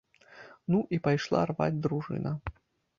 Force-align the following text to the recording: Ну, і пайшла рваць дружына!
Ну, 0.71 0.79
і 0.97 1.01
пайшла 1.09 1.45
рваць 1.53 1.71
дружына! 1.87 2.31